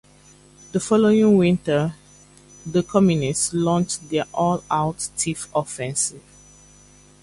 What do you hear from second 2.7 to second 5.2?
communists launched their all-out